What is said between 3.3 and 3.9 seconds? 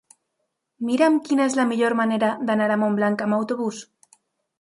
autobús.